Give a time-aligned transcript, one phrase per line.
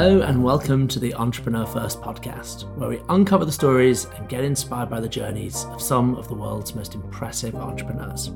[0.00, 4.42] Hello, and welcome to the Entrepreneur First podcast, where we uncover the stories and get
[4.42, 8.28] inspired by the journeys of some of the world's most impressive entrepreneurs.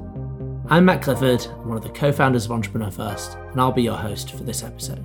[0.68, 3.96] I'm Matt Clifford, one of the co founders of Entrepreneur First, and I'll be your
[3.96, 5.02] host for this episode.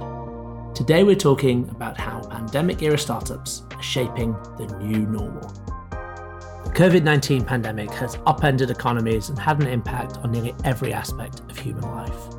[0.75, 5.47] Today, we're talking about how pandemic era startups are shaping the new normal.
[5.91, 11.39] The COVID 19 pandemic has upended economies and had an impact on nearly every aspect
[11.49, 12.38] of human life.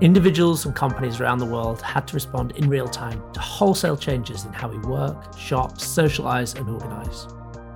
[0.00, 4.46] Individuals and companies around the world had to respond in real time to wholesale changes
[4.46, 7.26] in how we work, shop, socialise, and organise.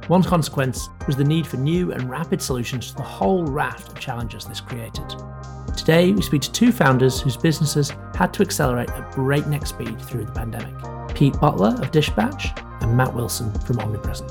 [0.09, 4.01] One consequence was the need for new and rapid solutions to the whole raft of
[4.01, 5.05] challenges this created.
[5.77, 10.25] Today, we speak to two founders whose businesses had to accelerate at breakneck speed through
[10.25, 10.75] the pandemic
[11.15, 14.31] Pete Butler of Dishpatch and Matt Wilson from Omnipresent.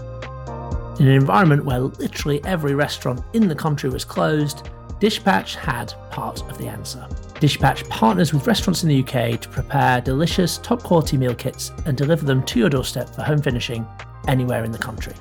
[1.00, 4.68] In an environment where literally every restaurant in the country was closed,
[5.00, 7.08] Dishpatch had part of the answer.
[7.44, 11.98] Dishpatch partners with restaurants in the UK to prepare delicious, top quality meal kits and
[11.98, 13.86] deliver them to your doorstep for home finishing
[14.30, 15.14] anywhere in the country.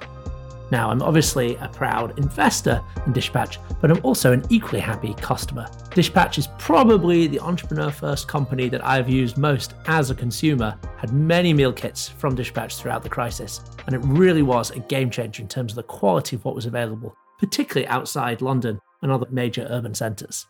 [0.71, 5.67] Now, I'm obviously a proud investor in Dishpatch, but I'm also an equally happy customer.
[5.91, 10.79] Dishpatch is probably the entrepreneur first company that I've used most as a consumer.
[10.99, 15.11] Had many meal kits from Dishpatch throughout the crisis, and it really was a game
[15.11, 19.27] changer in terms of the quality of what was available, particularly outside London and other
[19.29, 20.47] major urban centres.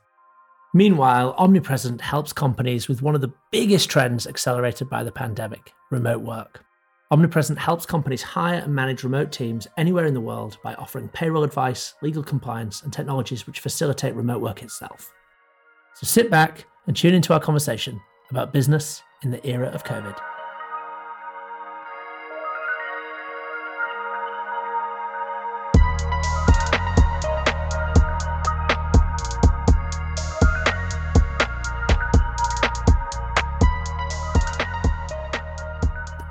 [0.74, 6.22] Meanwhile, Omnipresent helps companies with one of the biggest trends accelerated by the pandemic remote
[6.22, 6.64] work.
[7.10, 11.44] Omnipresent helps companies hire and manage remote teams anywhere in the world by offering payroll
[11.44, 15.12] advice, legal compliance, and technologies which facilitate remote work itself.
[15.94, 18.00] So sit back and tune into our conversation
[18.30, 20.18] about business in the era of COVID.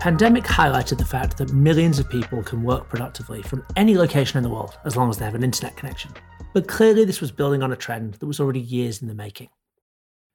[0.02, 4.44] Pandemic highlighted the fact that millions of people can work productively from any location in
[4.44, 6.12] the world as long as they have an internet connection.
[6.56, 9.50] But clearly, this was building on a trend that was already years in the making.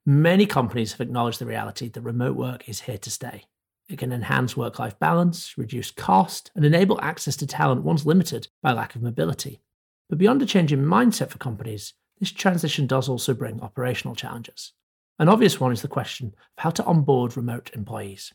[0.05, 3.43] Many companies have acknowledged the reality that remote work is here to stay.
[3.89, 8.47] It can enhance work life balance, reduce cost, and enable access to talent once limited
[8.63, 9.59] by lack of mobility.
[10.07, 14.71] But beyond a change in mindset for companies, this transition does also bring operational challenges.
[15.19, 18.33] An obvious one is the question of how to onboard remote employees.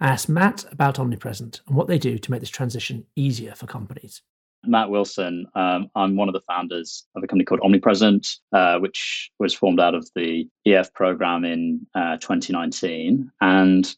[0.00, 3.66] I asked Matt about Omnipresent and what they do to make this transition easier for
[3.66, 4.22] companies.
[4.64, 5.46] Matt Wilson.
[5.54, 9.80] Um, I'm one of the founders of a company called Omnipresent, uh, which was formed
[9.80, 13.30] out of the EF program in uh, 2019.
[13.40, 13.96] And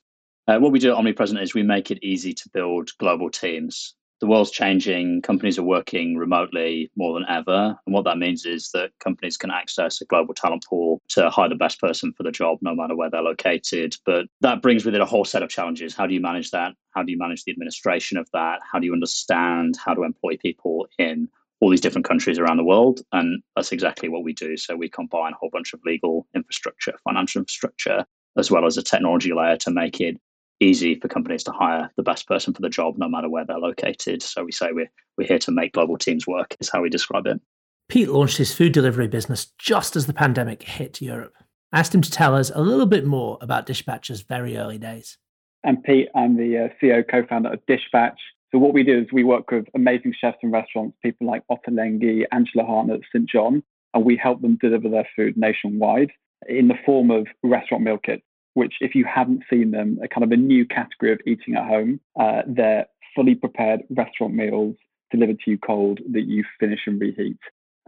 [0.49, 3.95] uh, what we do at Omnipresent is we make it easy to build global teams
[4.21, 5.23] the world's changing.
[5.23, 7.77] Companies are working remotely more than ever.
[7.87, 11.49] And what that means is that companies can access a global talent pool to hire
[11.49, 13.97] the best person for the job, no matter where they're located.
[14.05, 15.95] But that brings with it a whole set of challenges.
[15.95, 16.75] How do you manage that?
[16.91, 18.61] How do you manage the administration of that?
[18.71, 21.29] How do you understand how to employ people in
[21.61, 23.01] all these different countries around the world?
[23.13, 24.57] And that's exactly what we do.
[24.57, 28.05] So we combine a whole bunch of legal infrastructure, financial infrastructure,
[28.37, 30.17] as well as a technology layer to make it
[30.61, 33.59] easy for companies to hire the best person for the job, no matter where they're
[33.59, 34.23] located.
[34.23, 37.27] So we say we're, we're here to make global teams work, is how we describe
[37.27, 37.41] it.
[37.89, 41.35] Pete launched his food delivery business just as the pandemic hit Europe.
[41.73, 45.19] I asked him to tell us a little bit more about Dishpatch's very early days.
[45.65, 46.09] I'm Pete.
[46.15, 48.17] I'm the uh, CEO, co-founder of Dishpatch.
[48.53, 52.25] So what we do is we work with amazing chefs and restaurants, people like Ottolenghi,
[52.33, 53.29] Angela Hartnett at St.
[53.29, 53.63] John,
[53.95, 56.11] and we help them deliver their food nationwide
[56.49, 58.23] in the form of restaurant meal kits
[58.55, 61.67] which, if you haven't seen them, are kind of a new category of eating at
[61.67, 62.01] home.
[62.19, 64.77] Uh, they're fully prepared restaurant meals
[65.11, 67.39] delivered to you cold that you finish and reheat.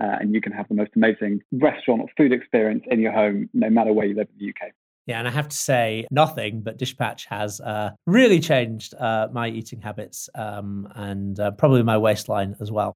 [0.02, 3.70] Uh, and you can have the most amazing restaurant food experience in your home, no
[3.70, 4.72] matter where you live in the UK.
[5.06, 9.48] Yeah, and I have to say, nothing but Dishpatch has uh, really changed uh, my
[9.48, 12.94] eating habits um, and uh, probably my waistline as well.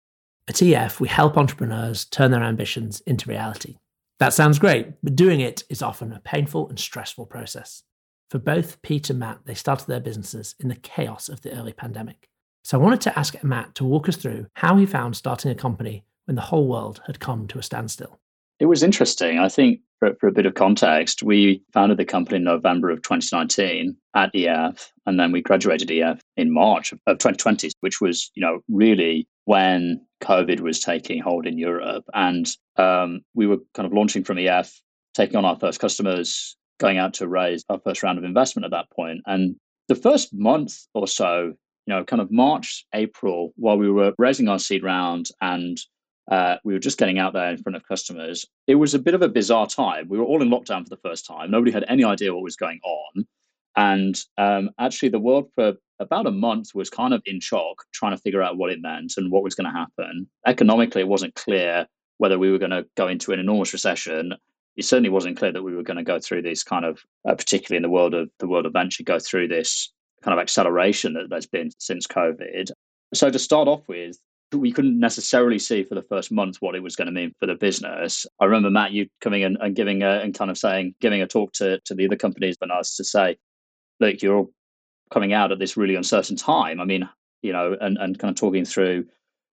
[0.48, 3.76] At EF, we help entrepreneurs turn their ambitions into reality.
[4.18, 7.82] That sounds great, but doing it is often a painful and stressful process.
[8.30, 11.72] For both Pete and Matt, they started their businesses in the chaos of the early
[11.72, 12.28] pandemic.
[12.64, 15.54] So I wanted to ask Matt to walk us through how he found starting a
[15.54, 18.18] company when the whole world had come to a standstill.
[18.58, 19.38] It was interesting.
[19.38, 23.02] I think for, for a bit of context, we founded the company in November of
[23.02, 28.30] 2019 at EF, and then we graduated EF in March of, of 2020, which was,
[28.34, 32.04] you know, really when COVID was taking hold in Europe.
[32.14, 34.72] And um, we were kind of launching from EF,
[35.14, 38.70] taking on our first customers, going out to raise our first round of investment at
[38.72, 39.20] that point.
[39.26, 39.56] And
[39.88, 41.54] the first month or so,
[41.86, 45.78] you know, kind of March, April, while we were raising our seed round and
[46.30, 48.46] uh, we were just getting out there in front of customers.
[48.66, 50.08] It was a bit of a bizarre time.
[50.08, 51.50] We were all in lockdown for the first time.
[51.50, 53.26] Nobody had any idea what was going on.
[53.76, 58.14] And um, actually, the world for about a month was kind of in shock, trying
[58.16, 60.28] to figure out what it meant and what was going to happen.
[60.46, 61.86] Economically, it wasn't clear
[62.18, 64.34] whether we were going to go into an enormous recession.
[64.76, 67.34] It certainly wasn't clear that we were going to go through this kind of, uh,
[67.34, 69.92] particularly in the world of the world of venture, go through this
[70.22, 72.70] kind of acceleration that there's been since COVID.
[73.14, 74.18] So to start off with,
[74.52, 77.46] we couldn't necessarily see for the first month what it was going to mean for
[77.46, 78.26] the business.
[78.40, 81.26] I remember Matt, you coming in and giving a, and kind of saying, giving a
[81.26, 83.36] talk to to the other companies, but us to say,
[84.00, 84.52] look, you're all
[85.10, 86.80] coming out at this really uncertain time.
[86.80, 87.08] I mean,
[87.42, 89.06] you know, and and kind of talking through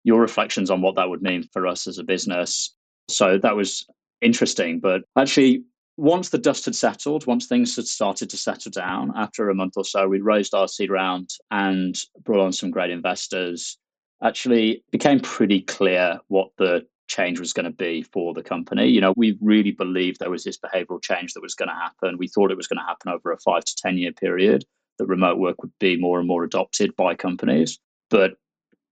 [0.05, 2.75] your reflections on what that would mean for us as a business.
[3.09, 3.87] So that was
[4.21, 4.81] interesting.
[4.81, 5.65] But actually,
[5.97, 9.75] once the dust had settled, once things had started to settle down after a month
[9.77, 13.79] or so, we raised our seed round and brought on some great investors.
[14.23, 18.87] Actually, became pretty clear what the change was going to be for the company.
[18.87, 22.17] You know, we really believed there was this behavioral change that was going to happen.
[22.19, 24.65] We thought it was going to happen over a five to 10 year period,
[24.99, 27.79] that remote work would be more and more adopted by companies.
[28.11, 28.35] But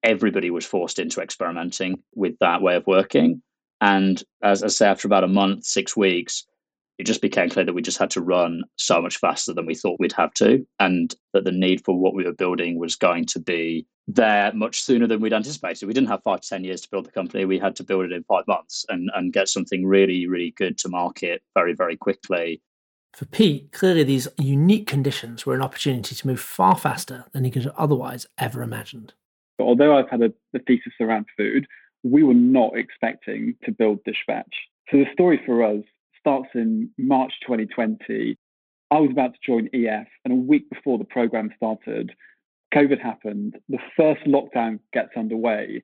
[0.03, 3.43] everybody was forced into experimenting with that way of working.
[3.81, 6.45] And as I say, after about a month, six weeks,
[7.01, 9.75] it just became clear that we just had to run so much faster than we
[9.75, 13.25] thought we'd have to, and that the need for what we were building was going
[13.25, 15.87] to be there much sooner than we'd anticipated.
[15.87, 17.47] We didn't have five to 10 years to build the company.
[17.47, 20.77] We had to build it in five months and, and get something really, really good
[20.79, 22.61] to market very, very quickly.
[23.15, 27.51] For Pete, clearly these unique conditions were an opportunity to move far faster than he
[27.51, 29.15] could have otherwise ever imagined.
[29.59, 31.67] Although I've had a, a thesis around food,
[32.03, 34.53] we were not expecting to build Dishpatch.
[34.91, 35.83] So the story for us
[36.21, 38.37] starts in March 2020.
[38.91, 42.13] I was about to join EF, and a week before the program started,
[42.75, 43.57] COVID happened.
[43.69, 45.83] The first lockdown gets underway.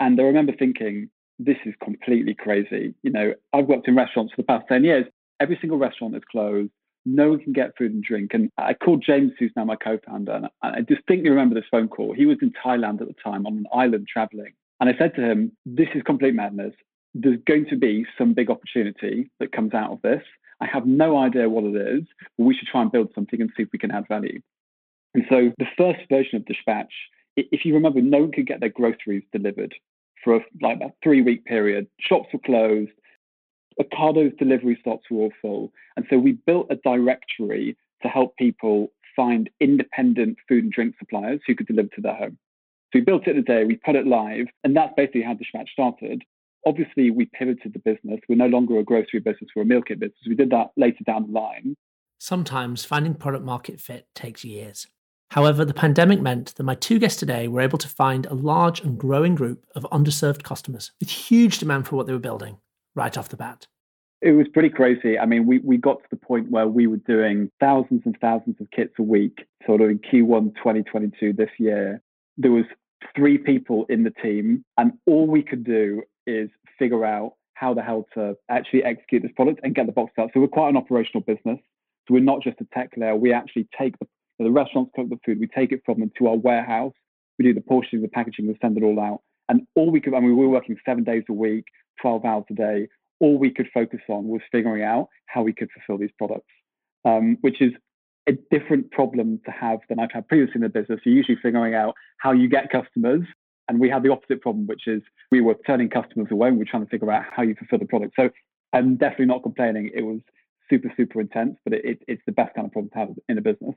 [0.00, 2.94] And I remember thinking, this is completely crazy.
[3.02, 5.06] You know, I've worked in restaurants for the past 10 years.
[5.40, 6.70] Every single restaurant is closed.
[7.06, 8.32] No one can get food and drink.
[8.34, 11.88] And I called James, who's now my co founder, and I distinctly remember this phone
[11.88, 12.14] call.
[12.14, 14.54] He was in Thailand at the time on an island traveling.
[14.80, 16.74] And I said to him, This is complete madness
[17.14, 20.22] there's going to be some big opportunity that comes out of this.
[20.60, 22.04] I have no idea what it is,
[22.36, 24.40] but we should try and build something and see if we can add value.
[25.14, 26.90] And so the first version of Dishpatch,
[27.36, 29.74] if you remember, no one could get their groceries delivered
[30.22, 31.86] for a, like a three week period.
[32.00, 32.90] Shops were closed.
[33.78, 35.72] Ocado's delivery slots were all full.
[35.96, 41.40] And so we built a directory to help people find independent food and drink suppliers
[41.46, 42.38] who could deliver to their home.
[42.92, 45.34] So we built it in a day, we put it live, and that's basically how
[45.34, 46.22] Dishpatch started.
[46.66, 48.20] Obviously, we pivoted the business.
[48.28, 50.18] We're no longer a grocery business, we're a meal kit business.
[50.26, 51.76] We did that later down the line.
[52.18, 54.86] Sometimes finding product market fit takes years.
[55.30, 58.80] However, the pandemic meant that my two guests today were able to find a large
[58.80, 62.58] and growing group of underserved customers with huge demand for what they were building
[62.94, 63.66] right off the bat.
[64.20, 65.18] It was pretty crazy.
[65.18, 68.56] I mean, we, we got to the point where we were doing thousands and thousands
[68.60, 72.00] of kits a week, sort of in Q1 2022 this year.
[72.38, 72.64] There was
[73.14, 77.82] three people in the team, and all we could do is figure out how the
[77.82, 80.30] hell to actually execute this product and get the box out.
[80.34, 81.58] So we're quite an operational business.
[82.06, 83.16] So we're not just a tech layer.
[83.16, 84.06] We actually take the,
[84.38, 86.92] the restaurants cook the food, we take it from them to our warehouse.
[87.38, 89.20] We do the portioning, the packaging, we send it all out.
[89.48, 91.64] And all we could, I mean, we were working seven days a week,
[92.00, 92.88] 12 hours a day.
[93.20, 96.50] All we could focus on was figuring out how we could fulfill these products,
[97.04, 97.72] um, which is
[98.28, 101.00] a different problem to have than I've had previously in the business.
[101.04, 103.24] You're usually figuring out how you get customers
[103.68, 106.62] and we had the opposite problem, which is we were turning customers away and we
[106.62, 108.14] are trying to figure out how you fulfill the product.
[108.16, 108.30] So
[108.72, 109.90] I'm definitely not complaining.
[109.94, 110.20] It was
[110.70, 113.38] super, super intense, but it, it, it's the best kind of problem to have in
[113.38, 113.74] a business.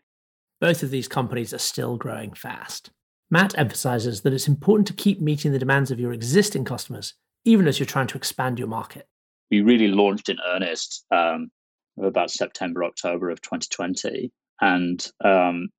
[0.59, 2.89] Both of these companies are still growing fast.
[3.29, 7.13] Matt emphasizes that it's important to keep meeting the demands of your existing customers,
[7.45, 9.07] even as you're trying to expand your market.
[9.51, 11.51] We really launched in earnest um,
[12.01, 14.31] about September, October of 2020.
[14.61, 15.69] And um,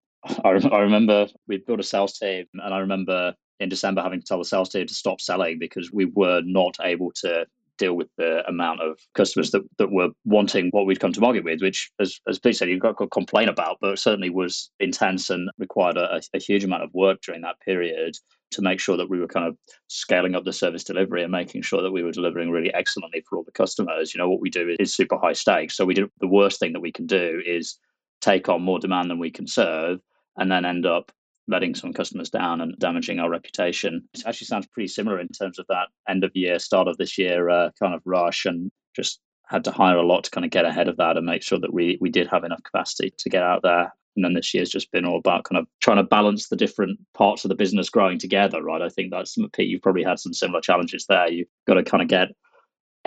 [0.44, 4.26] I, I remember we built a sales team, and I remember in December having to
[4.26, 7.46] tell the sales team to stop selling because we were not able to
[7.78, 11.44] deal with the amount of customers that, that were wanting what we'd come to market
[11.44, 15.30] with, which, as, as Pete said, you've got to complain about, but certainly was intense
[15.30, 18.16] and required a, a huge amount of work during that period
[18.50, 21.62] to make sure that we were kind of scaling up the service delivery and making
[21.62, 24.14] sure that we were delivering really excellently for all the customers.
[24.14, 25.76] You know, what we do is super high stakes.
[25.76, 27.78] So we did the worst thing that we can do is
[28.20, 30.00] take on more demand than we can serve
[30.36, 31.12] and then end up
[31.48, 34.06] letting some customers down and damaging our reputation.
[34.14, 37.18] It actually sounds pretty similar in terms of that end of year, start of this
[37.18, 40.50] year uh, kind of rush, and just had to hire a lot to kind of
[40.50, 43.30] get ahead of that and make sure that we we did have enough capacity to
[43.30, 43.92] get out there.
[44.14, 46.98] And then this year's just been all about kind of trying to balance the different
[47.14, 48.82] parts of the business growing together, right?
[48.82, 49.68] I think that's Pete.
[49.68, 51.30] You've probably had some similar challenges there.
[51.30, 52.28] You've got to kind of get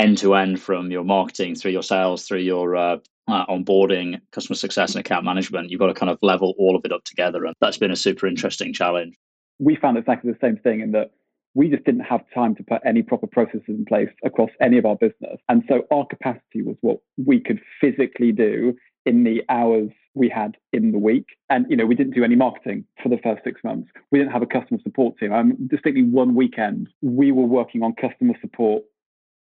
[0.01, 4.55] end to end from your marketing through your sales through your uh, uh, onboarding, customer
[4.55, 5.70] success, and account management.
[5.70, 7.96] You've got to kind of level all of it up together, and that's been a
[7.96, 9.15] super interesting challenge.
[9.60, 11.12] We found exactly the same thing in that
[11.53, 14.86] we just didn't have time to put any proper processes in place across any of
[14.86, 15.38] our business.
[15.50, 20.55] And so our capacity was what we could physically do in the hours we had
[20.74, 21.25] in the week.
[21.50, 23.89] And, you know, we didn't do any marketing for the first six months.
[24.12, 25.34] We didn't have a customer support team.
[25.34, 28.84] Um, distinctly one weekend, we were working on customer support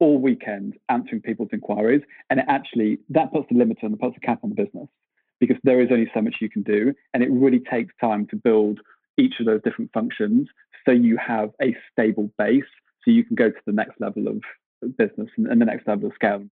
[0.02, 2.02] all weekend, answering people's inquiries.
[2.28, 4.88] And it actually, that puts the limiter and puts a cap on the business
[5.38, 6.92] because there is only so much you can do.
[7.14, 8.80] And it really takes time to build
[9.16, 10.49] each of those different functions
[10.85, 12.64] so you have a stable base
[13.04, 14.42] so you can go to the next level of
[14.99, 16.44] business and, and the next level of scale.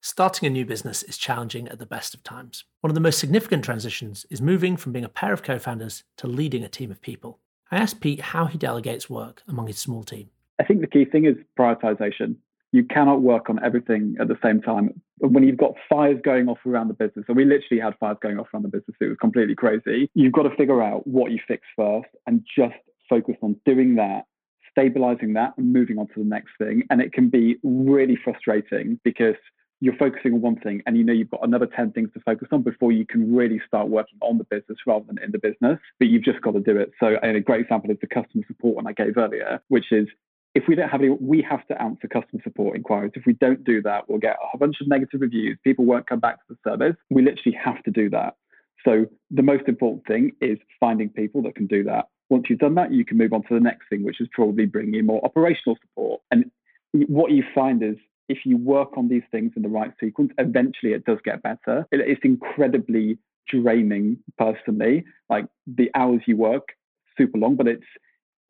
[0.00, 2.64] Starting a new business is challenging at the best of times.
[2.80, 6.04] One of the most significant transitions is moving from being a pair of co founders
[6.16, 7.40] to leading a team of people.
[7.70, 10.30] I asked Pete how he delegates work among his small team.
[10.58, 12.36] I think the key thing is prioritization.
[12.72, 15.00] You cannot work on everything at the same time.
[15.18, 18.38] When you've got fires going off around the business, and we literally had fires going
[18.38, 20.10] off around the business, it was completely crazy.
[20.14, 22.74] You've got to figure out what you fix first and just
[23.08, 24.24] focus on doing that,
[24.70, 26.82] stabilizing that, and moving on to the next thing.
[26.90, 29.36] And it can be really frustrating because
[29.80, 32.48] you're focusing on one thing and you know you've got another 10 things to focus
[32.50, 35.78] on before you can really start working on the business rather than in the business
[35.98, 38.76] but you've just got to do it so a great example is the customer support
[38.76, 40.08] one i gave earlier which is
[40.56, 43.12] if we don't have any, we have to answer customer support inquiries.
[43.14, 45.58] If we don't do that, we'll get a bunch of negative reviews.
[45.62, 46.96] People won't come back to the service.
[47.10, 48.36] We literally have to do that.
[48.82, 52.06] So the most important thing is finding people that can do that.
[52.30, 54.64] Once you've done that, you can move on to the next thing, which is probably
[54.64, 56.22] bringing in more operational support.
[56.30, 56.50] And
[56.92, 57.96] what you find is
[58.30, 61.86] if you work on these things in the right sequence, eventually it does get better.
[61.92, 65.04] it's incredibly draining personally.
[65.28, 66.70] Like the hours you work,
[67.18, 67.84] super long, but it's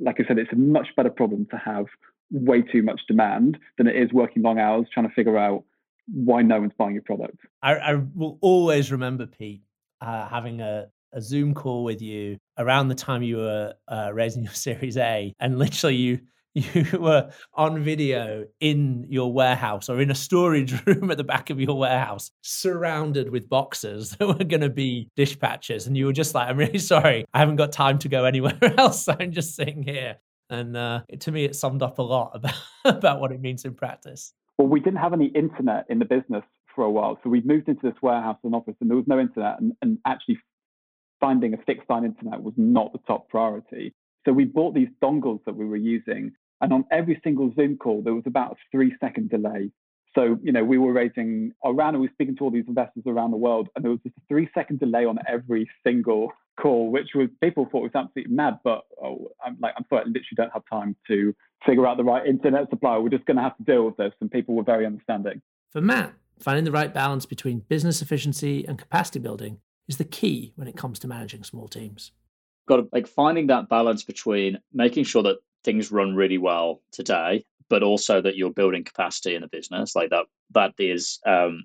[0.01, 1.87] like I said, it's a much better problem to have
[2.31, 5.65] way too much demand than it is working long hours trying to figure out
[6.13, 7.39] why no one's buying your product.
[7.63, 9.63] I, I will always remember Pete
[10.01, 14.45] uh, having a, a Zoom call with you around the time you were uh, raising
[14.45, 16.21] your Series A, and literally you
[16.57, 21.51] you were on video in your warehouse or in a storage room at the back
[21.51, 25.87] of your warehouse, surrounded with boxes that were going to be dispatches.
[25.87, 27.27] And you were just like, I'm really sorry.
[27.35, 29.07] I haven't got time to go anywhere else.
[29.09, 30.17] I'm just sitting here.
[30.49, 33.75] And uh, to me, it summed up a lot about, about what it means in
[33.75, 34.33] practice.
[34.59, 36.45] Well, we didn't have any internet in the business
[36.75, 37.19] for a while.
[37.23, 39.61] So we moved into this warehouse and office, and there was no internet.
[39.61, 40.39] And, and actually,
[41.21, 43.93] finding a fixed line internet was not the top priority.
[44.25, 48.03] So we bought these dongles that we were using and on every single Zoom call,
[48.03, 49.71] there was about a three second delay.
[50.15, 53.03] So, you know, we were raising around, and we were speaking to all these investors
[53.07, 56.91] around the world, and there was just a three second delay on every single call,
[56.91, 58.59] which was people thought was absolutely mad.
[58.65, 61.35] But oh, I'm like, I'm sorry, I literally don't have time to
[61.67, 63.01] figure out the right internet supplier.
[63.01, 64.13] We're just going to have to deal with this.
[64.21, 65.43] And people were very understanding.
[65.71, 69.59] For Matt, finding the right balance between business efficiency and capacity building
[69.89, 72.13] is the key when it comes to managing small teams.
[72.69, 75.37] Got to, like finding that balance between making sure that
[75.67, 79.95] things run really well today, but also that you're building capacity in the business.
[79.95, 81.65] Like that, that is um,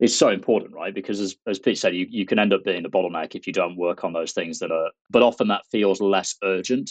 [0.00, 0.94] is so important, right?
[0.94, 3.52] Because as, as Pete said, you, you can end up being a bottleneck if you
[3.52, 4.90] don't work on those things that are.
[5.10, 6.90] But often that feels less urgent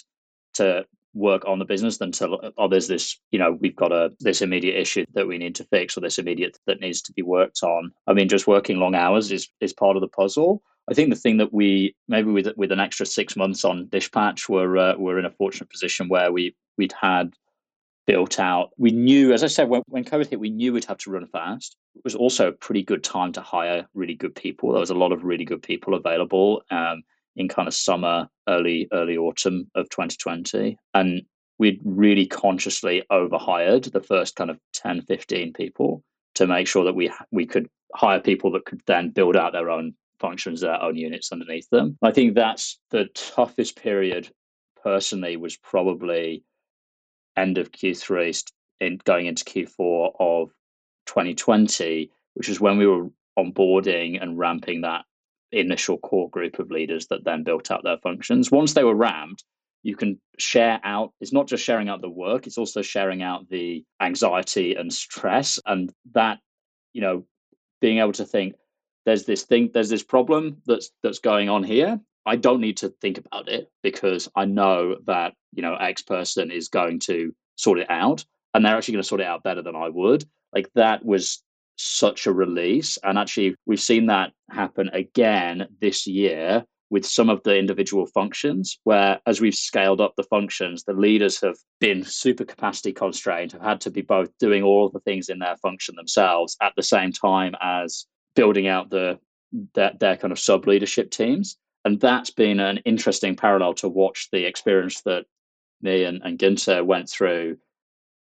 [0.53, 4.11] to work on the business than to oh, there's this you know we've got a
[4.19, 7.23] this immediate issue that we need to fix or this immediate that needs to be
[7.23, 7.91] worked on.
[8.07, 10.61] I mean, just working long hours is is part of the puzzle.
[10.89, 14.49] I think the thing that we maybe with with an extra six months on Dishpatch,
[14.49, 17.33] we're uh, we're in a fortunate position where we we'd had
[18.07, 18.71] built out.
[18.77, 21.27] We knew, as I said, when, when COVID hit, we knew we'd have to run
[21.27, 21.77] fast.
[21.95, 24.71] It was also a pretty good time to hire really good people.
[24.71, 27.03] There was a lot of really good people available um,
[27.35, 31.21] in kind of summer, early early autumn of 2020, and
[31.59, 36.03] we'd really consciously overhired the first kind of 10, 15 people
[36.33, 39.69] to make sure that we we could hire people that could then build out their
[39.69, 41.97] own functions, their own units underneath them.
[42.01, 44.29] I think that's the toughest period
[44.81, 46.43] personally was probably
[47.35, 48.43] end of Q3
[48.79, 50.49] in going into Q4 of
[51.07, 55.05] 2020, which is when we were onboarding and ramping that
[55.51, 58.51] initial core group of leaders that then built out their functions.
[58.51, 59.43] Once they were ramped,
[59.83, 63.47] you can share out it's not just sharing out the work it's also sharing out
[63.49, 66.39] the anxiety and stress and that
[66.93, 67.25] you know
[67.81, 68.55] being able to think
[69.09, 71.99] there's this thing, there's this problem that's that's going on here.
[72.27, 76.51] I don't need to think about it because I know that you know X person
[76.51, 78.23] is going to sort it out,
[78.53, 80.25] and they're actually going to sort it out better than I would.
[80.53, 81.41] Like that was
[81.75, 87.41] such a release, and actually we've seen that happen again this year with some of
[87.43, 92.43] the individual functions where as we've scaled up the functions the leaders have been super
[92.43, 95.95] capacity constrained have had to be both doing all of the things in their function
[95.95, 99.19] themselves at the same time as building out the
[99.73, 104.29] their, their kind of sub leadership teams and that's been an interesting parallel to watch
[104.31, 105.25] the experience that
[105.81, 107.57] me and, and Gunter went through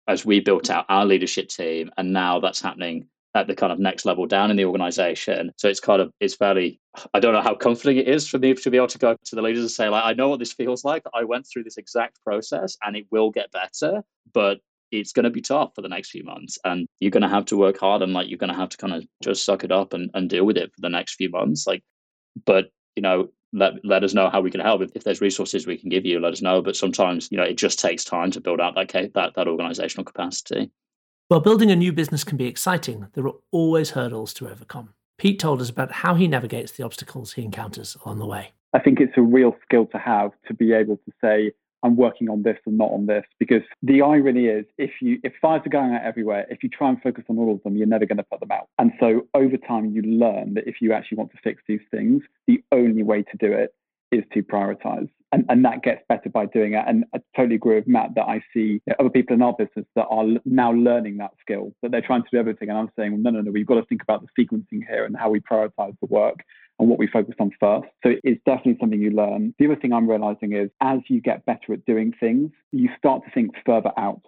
[0.07, 3.79] as we built out our leadership team and now that's happening at the kind of
[3.79, 5.51] next level down in the organization.
[5.57, 6.79] So it's kind of it's fairly
[7.13, 9.35] I don't know how comforting it is for me to be able to go to
[9.35, 11.03] the leaders and say like I know what this feels like.
[11.13, 14.59] I went through this exact process and it will get better, but
[14.93, 17.45] it's going to be tough for the next few months and you're going to have
[17.45, 19.71] to work hard and like you're going to have to kind of just suck it
[19.71, 21.83] up and, and deal with it for the next few months like
[22.45, 25.67] but you know let let us know how we can help if, if there's resources
[25.67, 28.31] we can give you let us know but sometimes you know it just takes time
[28.31, 30.71] to build out that that that organizational capacity
[31.29, 34.93] while building a new business can be exciting, there are always hurdles to overcome.
[35.17, 38.51] Pete told us about how he navigates the obstacles he encounters along the way.
[38.73, 42.29] I think it's a real skill to have to be able to say, I'm working
[42.29, 43.25] on this and not on this.
[43.39, 46.89] Because the irony is if you if fires are going out everywhere, if you try
[46.89, 48.69] and focus on all of them, you're never going to put them out.
[48.79, 52.23] And so over time you learn that if you actually want to fix these things,
[52.47, 53.73] the only way to do it
[54.11, 56.83] is to prioritize and, and that gets better by doing it.
[56.87, 60.05] And I totally agree with Matt that I see other people in our business that
[60.09, 62.69] are now learning that skill, that they're trying to do everything.
[62.69, 65.05] And I'm saying, well, no, no, no, we've got to think about the sequencing here
[65.05, 66.43] and how we prioritize the work
[66.79, 67.87] and what we focused on first.
[68.03, 69.53] So it's definitely something you learn.
[69.59, 73.23] The other thing I'm realizing is as you get better at doing things, you start
[73.25, 74.21] to think further out.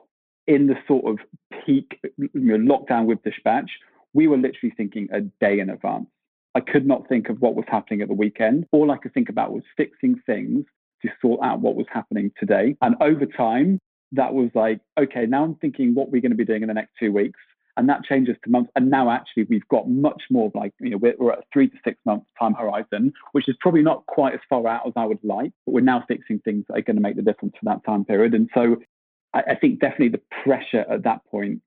[0.47, 1.17] In the sort of
[1.65, 3.69] peak you know, lockdown with Dishpatch,
[4.13, 6.07] we were literally thinking a day in advance.
[6.53, 8.65] I could not think of what was happening at the weekend.
[8.71, 10.65] All I could think about was fixing things
[11.01, 12.77] to sort out what was happening today.
[12.81, 13.79] And over time,
[14.13, 16.73] that was like, okay, now I'm thinking what we're going to be doing in the
[16.73, 17.39] next two weeks.
[17.77, 18.71] And that changes to months.
[18.75, 21.69] And now actually we've got much more like, you know, we're, we're at a three
[21.69, 25.05] to six months time horizon, which is probably not quite as far out as I
[25.05, 27.65] would like, but we're now fixing things that are going to make the difference for
[27.65, 28.33] that time period.
[28.33, 28.77] And so
[29.33, 31.61] I, I think definitely the pressure at that point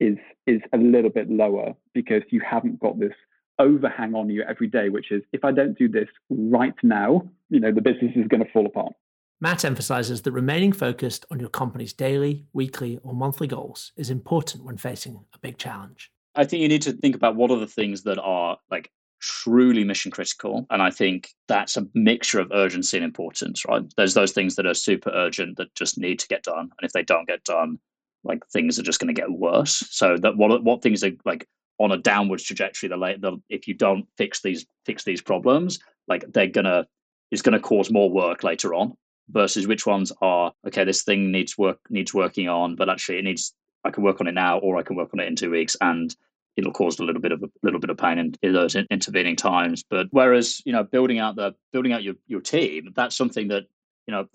[0.00, 3.14] is is a little bit lower because you haven't got this
[3.58, 7.60] overhang on you every day, which is if I don't do this right now, you
[7.60, 8.92] know, the business is going to fall apart.
[9.40, 14.64] Matt emphasizes that remaining focused on your company's daily, weekly, or monthly goals is important
[14.64, 16.10] when facing a big challenge.
[16.34, 19.84] I think you need to think about what are the things that are like truly
[19.84, 20.66] mission critical.
[20.70, 23.82] And I think that's a mixture of urgency and importance, right?
[23.96, 26.70] There's those things that are super urgent that just need to get done.
[26.78, 27.78] And if they don't get done,
[28.24, 29.84] like things are just going to get worse.
[29.90, 31.46] So that what what things are like
[31.78, 32.88] on a downwards trajectory.
[32.88, 36.86] The, the if you don't fix these fix these problems, like they're gonna
[37.30, 38.94] it's gonna cause more work later on.
[39.30, 40.84] Versus which ones are okay.
[40.84, 43.52] This thing needs work needs working on, but actually it needs
[43.84, 45.76] I can work on it now, or I can work on it in two weeks,
[45.80, 46.14] and
[46.56, 49.36] it'll cause a little bit of a little bit of pain in, in those intervening
[49.36, 49.84] times.
[49.88, 53.64] But whereas you know building out the building out your your team, that's something that
[54.06, 54.26] you know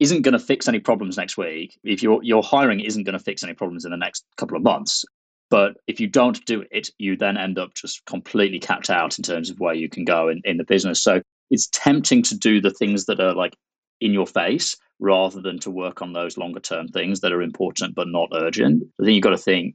[0.00, 1.78] isn't going to fix any problems next week.
[1.84, 4.62] If your your hiring isn't going to fix any problems in the next couple of
[4.62, 5.04] months,
[5.50, 9.22] but if you don't do it, you then end up just completely capped out in
[9.22, 11.00] terms of where you can go in, in the business.
[11.00, 13.54] So it's tempting to do the things that are like
[14.02, 17.94] in your face rather than to work on those longer term things that are important
[17.94, 18.84] but not urgent.
[19.00, 19.74] I think you've got to think,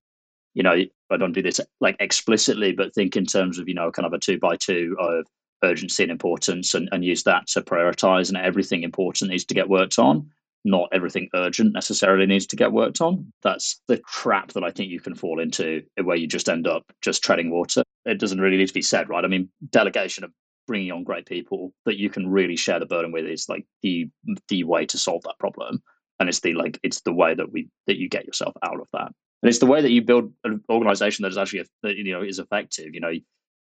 [0.54, 0.76] you know,
[1.10, 4.14] I don't do this like explicitly, but think in terms of, you know, kind of
[4.14, 5.26] a two by two of
[5.64, 9.70] urgency and importance and, and use that to prioritize and everything important needs to get
[9.70, 10.30] worked on
[10.68, 13.32] not everything urgent necessarily needs to get worked on.
[13.42, 16.84] That's the trap that I think you can fall into where you just end up
[17.02, 17.84] just treading water.
[18.06, 19.24] It doesn't really need to be said, right?
[19.24, 20.32] I mean, delegation of
[20.68, 24.10] bringing on great people that you can really share the burden with is like the
[24.50, 25.82] the way to solve that problem.
[26.20, 28.88] And it's the like it's the way that we that you get yourself out of
[28.94, 29.12] that.
[29.42, 32.22] And it's the way that you build an organization that is actually that you know
[32.22, 32.94] is effective.
[32.94, 33.14] You know,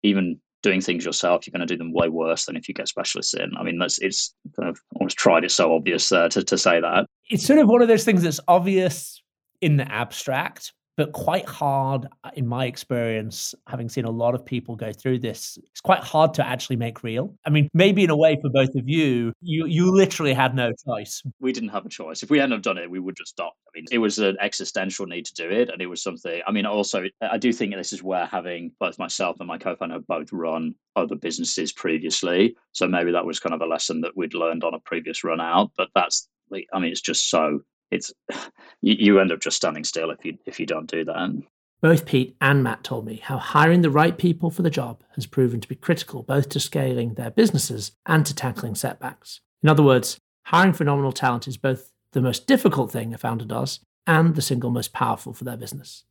[0.02, 2.88] even doing things yourself, you're going to do them way worse than if you get
[2.88, 3.52] specialists in.
[3.56, 5.44] I mean, that's it's kind of almost tried.
[5.44, 7.06] It's so obvious uh, to to say that.
[7.28, 9.22] It's sort of one of those things that's obvious
[9.60, 14.44] in the abstract, but quite hard uh, in my experience having seen a lot of
[14.44, 17.34] people go through this it's quite hard to actually make real.
[17.46, 20.72] I mean maybe in a way for both of you you you literally had no
[20.86, 21.22] choice.
[21.40, 22.22] We didn't have a choice.
[22.22, 24.36] If we hadn't have done it we would just stop i mean it was an
[24.40, 27.74] existential need to do it and it was something i mean also i do think
[27.74, 32.56] this is where having both myself and my co-founder both run other businesses previously.
[32.72, 35.40] So maybe that was kind of a lesson that we'd learned on a previous run
[35.40, 36.28] out but that's
[36.72, 38.12] i mean it's just so it's
[38.82, 41.42] you, you end up just standing still if you if you don't do that.
[41.82, 45.26] Both Pete and Matt told me how hiring the right people for the job has
[45.26, 49.40] proven to be critical both to scaling their businesses and to tackling setbacks.
[49.62, 53.80] In other words, hiring phenomenal talent is both the most difficult thing a founder does
[54.06, 56.04] and the single most powerful for their business.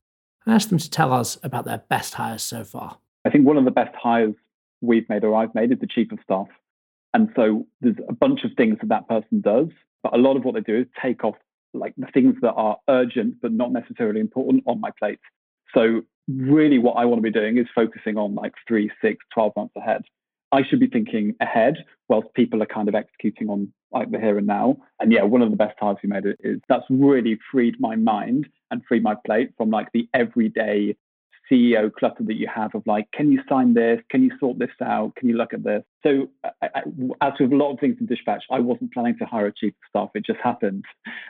[0.45, 2.99] I asked them to tell us about their best hires so far.
[3.25, 4.35] I think one of the best hires
[4.81, 6.47] we've made or I've made is the chief of staff.
[7.13, 9.69] And so there's a bunch of things that that person does,
[10.03, 11.35] but a lot of what they do is take off
[11.75, 15.19] like the things that are urgent but not necessarily important on my plate.
[15.73, 19.53] So really what I want to be doing is focusing on like three, six, 12
[19.55, 20.03] months ahead.
[20.51, 21.75] I should be thinking ahead
[22.07, 24.77] whilst people are kind of executing on like the here and now.
[24.99, 28.47] And yeah, one of the best hires we made is that's really freed my mind
[28.71, 30.95] and freed my plate from like the everyday
[31.51, 33.99] CEO clutter that you have of like, can you sign this?
[34.09, 35.15] Can you sort this out?
[35.15, 35.83] Can you look at this?
[36.03, 36.81] So, I, I,
[37.21, 39.73] as with a lot of things in Dishpatch, I wasn't planning to hire a chief
[39.73, 40.09] of staff.
[40.15, 40.85] It just happened.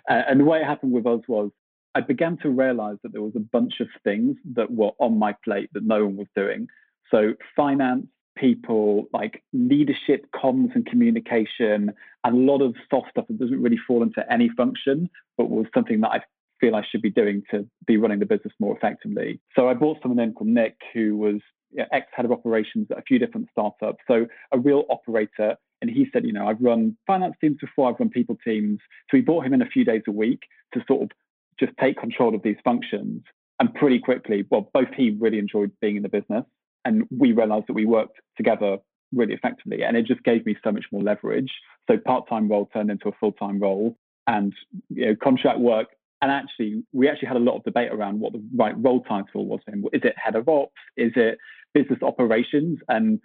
[0.09, 1.51] Uh, and the way it happened with us was
[1.95, 5.33] I began to realize that there was a bunch of things that were on my
[5.43, 6.67] plate that no one was doing.
[7.11, 13.39] So, finance, people, like leadership, comms, and communication, and a lot of soft stuff that
[13.39, 16.21] doesn't really fall into any function, but was something that I
[16.59, 19.39] feel I should be doing to be running the business more effectively.
[19.55, 21.41] So I brought someone in called Nick, who was
[21.91, 23.99] ex head of operations at a few different startups.
[24.07, 25.55] So a real operator.
[25.81, 28.79] And he said, you know, I've run finance teams before, I've run people teams.
[29.09, 30.41] So we brought him in a few days a week
[30.73, 31.09] to sort of
[31.59, 33.23] just take control of these functions.
[33.59, 36.43] And pretty quickly, well, both he really enjoyed being in the business,
[36.83, 38.77] and we realized that we worked together
[39.13, 39.83] really effectively.
[39.83, 41.51] And it just gave me so much more leverage.
[41.89, 43.97] So part time role turned into a full time role.
[44.27, 44.53] And
[44.89, 45.87] you know, contract work
[46.21, 49.45] and actually, we actually had a lot of debate around what the right role title
[49.45, 49.85] was for him.
[49.93, 50.73] Is it head of ops?
[50.97, 51.37] Is it
[51.73, 52.79] business operations?
[52.87, 53.19] And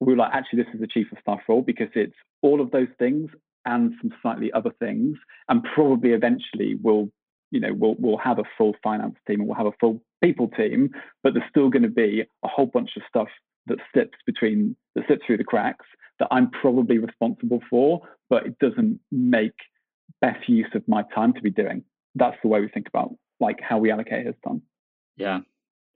[0.00, 2.70] we were like, actually, this is the chief of staff role because it's all of
[2.70, 3.30] those things
[3.64, 5.16] and some slightly other things.
[5.48, 7.10] And probably eventually we'll,
[7.50, 10.48] you know, we'll, we'll have a full finance team and we'll have a full people
[10.48, 10.90] team,
[11.22, 13.28] but there's still going to be a whole bunch of stuff
[13.66, 15.86] that slips between, that slips through the cracks
[16.18, 19.54] that I'm probably responsible for, but it doesn't make
[20.20, 23.60] best use of my time to be doing that's the way we think about like
[23.60, 24.62] how we allocate his time.
[25.16, 25.40] Yeah,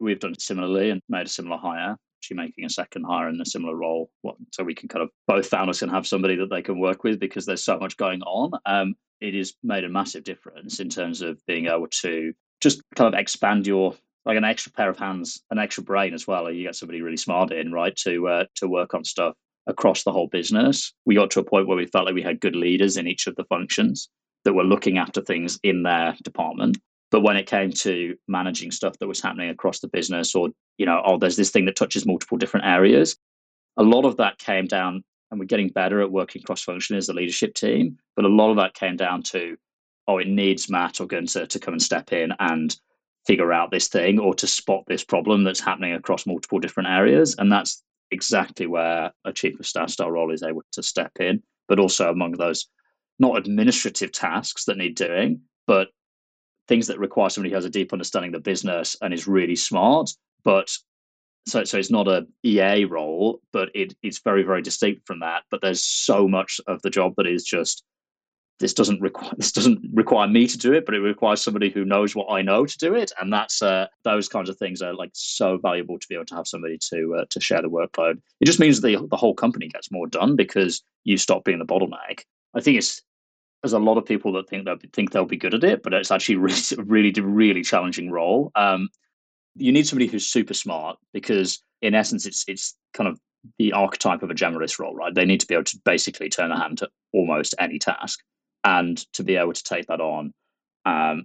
[0.01, 1.96] we've done it similarly and made a similar hire.
[2.18, 5.11] Actually, making a second hire in a similar role, what, so we can kind of
[5.27, 8.22] both founders can have somebody that they can work with because there's so much going
[8.22, 8.53] on.
[8.64, 13.12] Um, it has made a massive difference in terms of being able to just kind
[13.12, 13.94] of expand your
[14.25, 16.51] like an extra pair of hands, an extra brain as well.
[16.51, 19.35] You get somebody really smart in, right, to uh, to work on stuff
[19.66, 20.92] across the whole business.
[21.05, 23.27] We got to a point where we felt like we had good leaders in each
[23.27, 24.09] of the functions
[24.44, 26.78] that were looking after things in their department.
[27.11, 30.87] But when it came to managing stuff that was happening across the business, or, you
[30.87, 33.16] know, oh, there's this thing that touches multiple different areas,
[33.76, 37.09] a lot of that came down, and we're getting better at working cross functionally as
[37.09, 37.98] a leadership team.
[38.16, 39.57] But a lot of that came down to,
[40.09, 42.74] oh, it needs Matt or Gunter to come and step in and
[43.26, 47.35] figure out this thing or to spot this problem that's happening across multiple different areas.
[47.38, 51.42] And that's exactly where a chief of staff style role is able to step in.
[51.68, 52.68] But also among those
[53.22, 55.88] not administrative tasks that need doing, but
[56.68, 59.56] things that require somebody who has a deep understanding of the business and is really
[59.56, 60.11] smart.
[60.44, 60.70] But
[61.46, 65.44] so so it's not a EA role, but it, it's very very distinct from that.
[65.50, 67.85] But there's so much of the job that is just
[68.58, 71.85] this doesn't require this doesn't require me to do it, but it requires somebody who
[71.85, 74.94] knows what I know to do it, and that's uh, those kinds of things are
[74.94, 78.20] like so valuable to be able to have somebody to uh, to share the workload.
[78.40, 81.66] It just means the the whole company gets more done because you stop being the
[81.66, 82.22] bottleneck.
[82.54, 83.02] I think it's
[83.62, 85.94] there's a lot of people that think they'll think they'll be good at it, but
[85.94, 88.51] it's actually really, really, really challenging role.
[88.55, 88.88] Um,
[89.55, 93.20] you need somebody who's super smart because, in essence, it's it's kind of
[93.59, 95.14] the archetype of a generalist role, right?
[95.14, 98.20] They need to be able to basically turn a hand to almost any task,
[98.64, 100.33] and to be able to take that on,
[100.85, 101.25] um,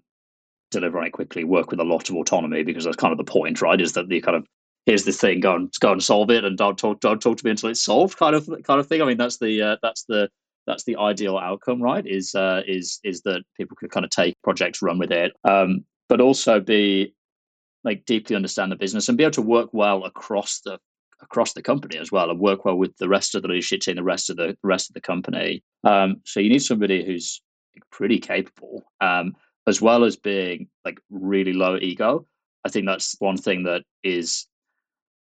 [0.69, 3.32] deliver on it quickly, work with a lot of autonomy because that's kind of the
[3.32, 3.82] point, right?
[3.82, 4.45] Is that the kind of
[4.86, 7.45] here's this thing, go and go and solve it, and don't talk don't talk to
[7.45, 9.02] me until it's solved, kind of kind of thing.
[9.02, 10.30] I mean, that's the uh, that's the
[10.67, 12.06] that's the ideal outcome, right?
[12.06, 15.86] Is uh, is is that people could kind of take projects, run with it, um,
[16.10, 17.15] but also be
[17.84, 20.77] like deeply understand the business and be able to work well across the
[21.21, 23.95] across the company as well, and work well with the rest of the leadership team,
[23.95, 25.63] the rest of the, rest of the company.
[25.84, 27.41] Um, so you need somebody who's
[27.91, 32.27] pretty capable, um, as well as being like really low ego.
[32.65, 34.45] I think that's one thing that is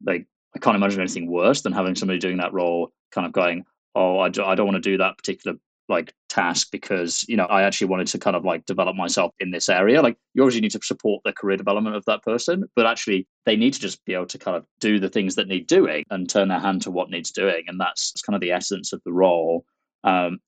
[0.04, 3.64] like I can't imagine anything worse than having somebody doing that role, kind of going,
[3.94, 5.56] oh, I, do, I don't want to do that particular
[5.90, 9.50] like task because you know I actually wanted to kind of like develop myself in
[9.50, 10.00] this area.
[10.00, 13.56] Like you obviously need to support the career development of that person, but actually they
[13.56, 16.30] need to just be able to kind of do the things that need doing and
[16.30, 19.12] turn their hand to what needs doing, and that's, kind of the essence of the
[19.12, 19.64] role.
[20.04, 20.38] Um,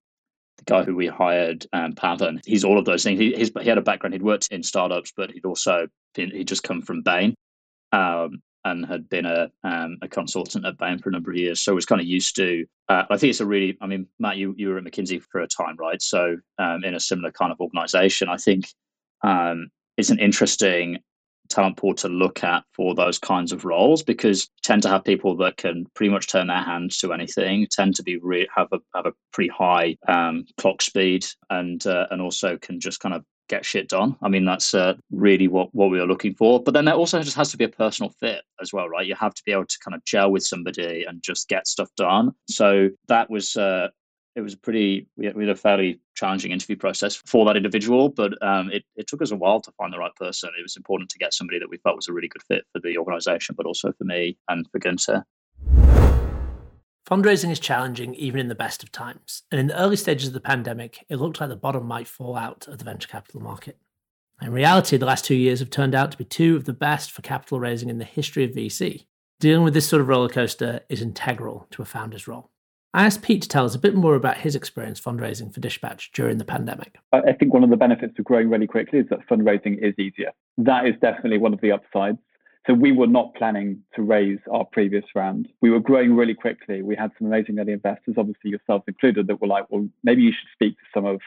[0.59, 3.19] the guy who we hired, um, Pavan, he's all of those things.
[3.19, 6.63] He, he had a background; he'd worked in startups, but he'd also been he'd just
[6.63, 7.35] come from Bain.
[7.91, 11.61] Um, and had been a um, a consultant at Bain for a number of years,
[11.61, 12.67] so was kind of used to.
[12.89, 13.77] Uh, I think it's a really.
[13.81, 16.01] I mean, Matt, you you were at McKinsey for a time, right?
[16.01, 18.67] So um, in a similar kind of organisation, I think
[19.23, 20.99] um, it's an interesting
[21.49, 25.37] talent pool to look at for those kinds of roles because tend to have people
[25.37, 28.79] that can pretty much turn their hands to anything, tend to be re- have a
[28.95, 33.25] have a pretty high um, clock speed, and uh, and also can just kind of
[33.49, 34.17] get shit done.
[34.23, 36.63] I mean, that's uh, really what, what we were looking for.
[36.63, 39.07] But then there also just has to be a personal fit as well, right?
[39.07, 41.91] You have to be able to kind of gel with somebody and just get stuff
[41.97, 42.33] done.
[42.49, 43.89] So that was uh,
[44.35, 48.71] it was pretty we had, a fairly challenging interview process for that individual but um,
[48.71, 51.19] it, it took us a while to find the right person it was important to
[51.19, 53.93] get somebody that we felt was a really good fit for the organization but also
[53.93, 55.25] for me and for Gunter
[57.13, 60.33] Fundraising is challenging even in the best of times, and in the early stages of
[60.33, 63.77] the pandemic, it looked like the bottom might fall out of the venture capital market.
[64.41, 67.11] In reality, the last two years have turned out to be two of the best
[67.11, 69.05] for capital raising in the history of VC.
[69.41, 72.49] Dealing with this sort of roller coaster is integral to a founder's role.
[72.95, 76.13] I asked Pete to tell us a bit more about his experience fundraising for Dishpatch
[76.15, 76.97] during the pandemic.
[77.13, 80.31] I think one of the benefits of growing really quickly is that fundraising is easier.
[80.57, 82.21] That is definitely one of the upsides.
[82.67, 85.49] So we were not planning to raise our previous round.
[85.61, 86.83] We were growing really quickly.
[86.83, 90.31] We had some amazing early investors, obviously yourselves included, that were like, well, maybe you
[90.31, 91.21] should speak to some of,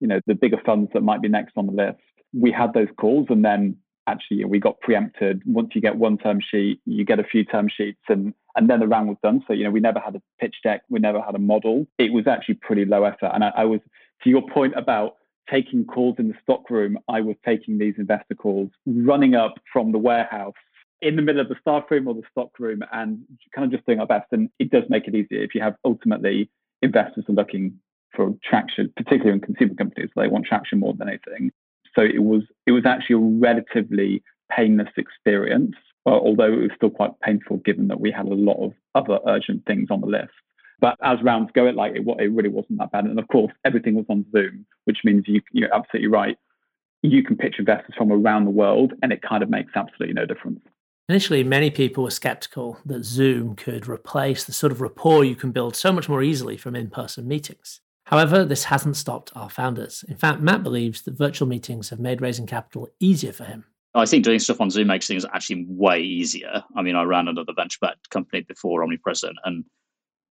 [0.00, 1.98] you know, the bigger funds that might be next on the list.
[2.32, 5.42] We had those calls and then actually we got preempted.
[5.44, 8.80] Once you get one term sheet, you get a few term sheets and and then
[8.80, 9.44] the round was done.
[9.46, 11.86] So, you know, we never had a pitch deck, we never had a model.
[11.98, 13.30] It was actually pretty low effort.
[13.32, 13.80] And I, I was,
[14.24, 15.14] to your point about
[15.48, 19.92] taking calls in the stock room, I was taking these investor calls, running up from
[19.92, 20.54] the warehouse
[21.00, 23.20] in the middle of the staff room or the stock room and
[23.54, 24.26] kind of just doing our best.
[24.32, 26.50] And it does make it easier if you have ultimately
[26.82, 27.78] investors are looking
[28.14, 31.52] for traction, particularly in consumer companies, they want traction more than anything.
[31.94, 35.74] So it was it was actually a relatively painless experience
[36.08, 39.18] uh, although it was still quite painful given that we had a lot of other
[39.26, 40.32] urgent things on the list.
[40.80, 43.04] But as rounds go, it like it, it really wasn't that bad.
[43.04, 46.38] And of course, everything was on Zoom, which means you, you're absolutely right.
[47.02, 50.24] You can pitch investors from around the world, and it kind of makes absolutely no
[50.24, 50.60] difference.
[51.08, 55.52] Initially, many people were skeptical that Zoom could replace the sort of rapport you can
[55.52, 57.80] build so much more easily from in person meetings.
[58.04, 60.04] However, this hasn't stopped our founders.
[60.08, 64.06] In fact, Matt believes that virtual meetings have made raising capital easier for him I
[64.06, 66.62] think doing stuff on Zoom makes things actually way easier.
[66.76, 69.64] I mean, I ran another venture backed company before Omnipresent and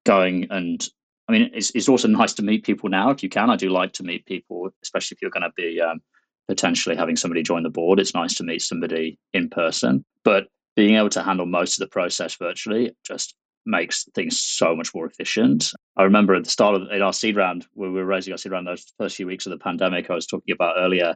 [0.05, 0.87] going and
[1.27, 3.49] I mean, it's, it's also nice to meet people now if you can.
[3.49, 5.99] I do like to meet people, especially if you're going to be um,
[6.47, 7.99] potentially having somebody join the board.
[7.99, 10.05] It's nice to meet somebody in person.
[10.23, 13.35] But being able to handle most of the process virtually just
[13.65, 15.73] makes things so much more efficient.
[15.97, 18.37] I remember at the start of in our seed round, when we were raising our
[18.37, 21.15] seed round, those first few weeks of the pandemic, I was talking about earlier.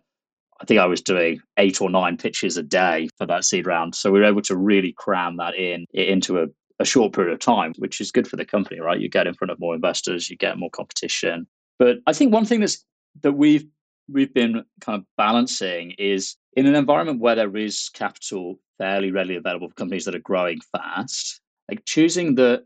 [0.60, 3.96] I think I was doing eight or nine pitches a day for that seed round.
[3.96, 6.48] So we were able to really cram that in into a,
[6.80, 9.00] a short period of time, which is good for the company, right?
[9.00, 11.48] You get in front of more investors, you get more competition.
[11.78, 12.84] But I think one thing that's
[13.22, 13.66] that we've
[14.12, 19.36] we've been kind of balancing is in an environment where there is capital fairly readily
[19.36, 22.64] available for companies that are growing fast, like choosing the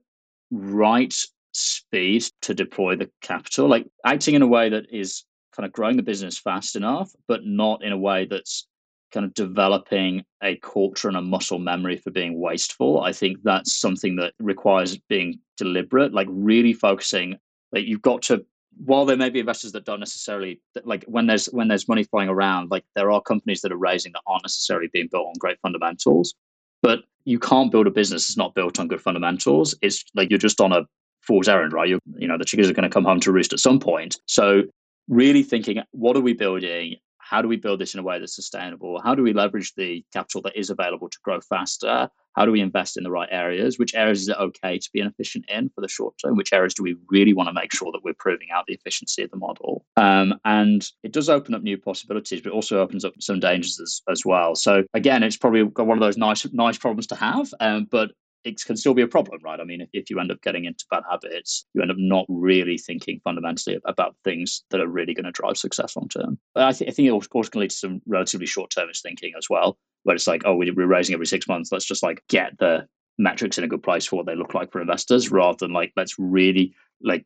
[0.51, 1.13] right
[1.51, 5.23] speed to deploy the capital, like acting in a way that is
[5.55, 8.67] kind of growing the business fast enough, but not in a way that's
[9.13, 13.01] kind of developing a culture and a muscle memory for being wasteful.
[13.01, 17.37] I think that's something that requires being deliberate, like really focusing.
[17.71, 18.45] Like you've got to,
[18.83, 22.29] while there may be investors that don't necessarily like when there's when there's money flying
[22.29, 25.59] around, like there are companies that are raising that aren't necessarily being built on great
[25.61, 26.35] fundamentals.
[26.81, 29.75] But you can't build a business that's not built on good fundamentals.
[29.81, 30.85] It's like you're just on a
[31.21, 31.89] fool's errand, right?
[31.89, 34.17] You you know the chickens are going to come home to roost at some point.
[34.27, 34.63] So
[35.07, 36.95] really thinking what are we building
[37.27, 39.01] how do we build this in a way that's sustainable?
[39.01, 42.07] How do we leverage the capital that is available to grow faster?
[42.35, 43.79] How do we invest in the right areas?
[43.79, 46.35] Which areas is it okay to be inefficient in for the short term?
[46.35, 49.23] Which areas do we really want to make sure that we're proving out the efficiency
[49.23, 49.85] of the model?
[49.97, 54.01] Um, and it does open up new possibilities but also opens up some dangers as,
[54.07, 54.53] as well.
[54.53, 58.11] So again it's probably one of those nice nice problems to have um, but
[58.45, 59.59] it can still be a problem, right?
[59.59, 62.77] I mean, if, you end up getting into bad habits, you end up not really
[62.77, 66.37] thinking fundamentally about things that are really going to drive success long term.
[66.55, 69.49] I, th- I think it also can lead to some relatively short termist thinking as
[69.49, 71.71] well, where it's like, oh, we're raising every six months.
[71.71, 74.71] Let's just like get the metrics in a good place for what they look like
[74.71, 77.25] for investors, rather than like let's really like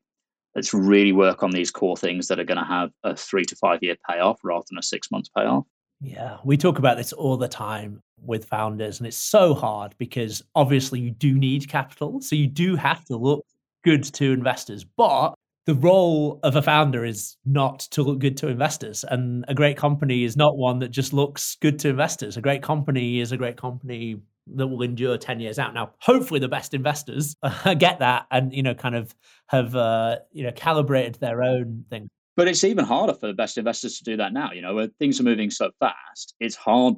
[0.56, 3.56] let's really work on these core things that are going to have a three to
[3.58, 5.66] five year payoff rather than a six month payoff.
[6.02, 10.42] Yeah, we talk about this all the time with founders, and it's so hard because
[10.56, 12.22] obviously you do need capital.
[12.22, 13.46] So you do have to look
[13.84, 14.86] good to investors.
[14.86, 15.34] But
[15.66, 19.04] the role of a founder is not to look good to investors.
[19.10, 22.38] And a great company is not one that just looks good to investors.
[22.38, 24.18] A great company is a great company
[24.56, 25.74] that will endure 10 years out.
[25.74, 27.36] Now, hopefully the best investors
[27.78, 29.14] get that and, you know, kind of
[29.48, 32.10] have, uh, you know, calibrated their own thing.
[32.40, 34.54] But it's even harder for the best investors to do that now.
[34.54, 36.94] You know, where things are moving so fast, it's hard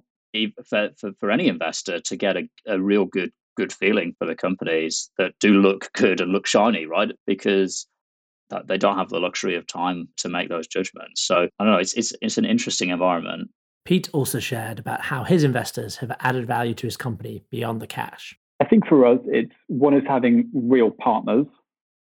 [0.70, 4.36] for, for, for any investor to get a, a real good good feeling for the
[4.36, 7.10] companies that do look good and look shiny, right?
[7.26, 7.88] Because
[8.68, 11.24] they don't have the luxury of time to make those judgments.
[11.24, 11.80] So I don't know.
[11.80, 13.50] It's it's it's an interesting environment.
[13.84, 17.88] Pete also shared about how his investors have added value to his company beyond the
[17.88, 18.38] cash.
[18.60, 21.48] I think for us, it's one is having real partners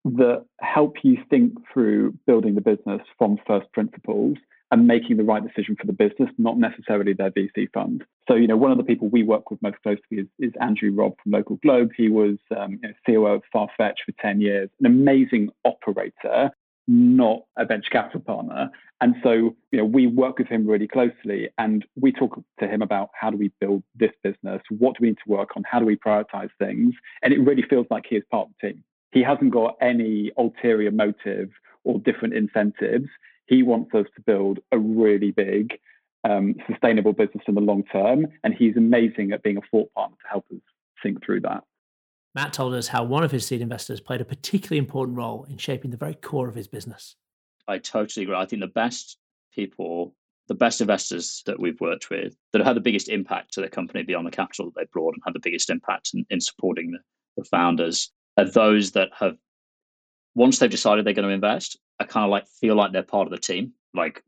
[0.05, 4.37] that help you think through building the business from first principles
[4.71, 8.05] and making the right decision for the business, not necessarily their VC fund.
[8.29, 10.93] So, you know, one of the people we work with most closely is, is Andrew
[10.93, 11.91] Robb from LocalGlobe.
[11.97, 16.51] He was um, you know, COO of Farfetch for 10 years, an amazing operator,
[16.87, 18.71] not a venture capital partner.
[19.01, 22.83] And so, you know, we work with him really closely and we talk to him
[22.83, 24.63] about how do we build this business?
[24.69, 25.65] What do we need to work on?
[25.69, 26.95] How do we prioritize things?
[27.23, 28.85] And it really feels like he is part of the team.
[29.13, 31.51] He hasn't got any ulterior motive
[31.85, 33.09] or different incentives
[33.51, 35.79] he wants us to build a really big,
[36.23, 38.27] um, sustainable business in the long term.
[38.45, 40.61] And he's amazing at being a thought partner to help us
[41.03, 41.65] think through that.
[42.33, 45.59] Matt told us how one of his seed investors played a particularly important role in
[45.59, 47.17] shaping the very core of his business.
[47.67, 48.37] I totally agree.
[48.37, 49.19] I think the best
[49.53, 50.15] people,
[50.47, 53.69] the best investors that we've worked with that have had the biggest impact to the
[53.69, 56.93] company beyond the capital that they brought and had the biggest impact in, in supporting
[56.93, 56.99] the,
[57.37, 59.37] the founders are those that have,
[60.35, 63.27] once they've decided they're going to invest, I kind of like feel like they're part
[63.27, 64.23] of the team, like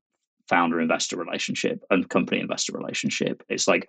[0.49, 3.43] founder investor relationship and company investor relationship.
[3.49, 3.89] It's like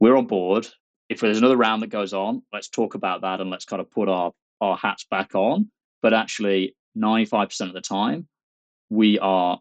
[0.00, 0.68] we're on board.
[1.08, 3.90] If there's another round that goes on, let's talk about that and let's kind of
[3.90, 5.70] put our our hats back on.
[6.02, 8.26] But actually, 95% of the time,
[8.90, 9.60] we are